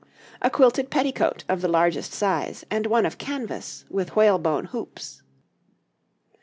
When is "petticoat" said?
0.89-1.43